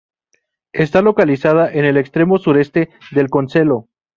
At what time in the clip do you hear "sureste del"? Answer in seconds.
2.39-3.29